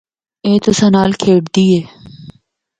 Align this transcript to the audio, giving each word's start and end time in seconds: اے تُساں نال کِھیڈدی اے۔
اے 0.45 0.51
تُساں 0.63 0.91
نال 0.95 1.11
کِھیڈدی 1.21 1.63
اے۔ 1.73 1.79